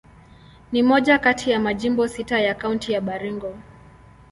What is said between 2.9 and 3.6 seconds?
ya Baringo.